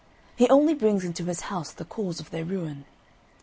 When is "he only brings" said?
0.35-1.05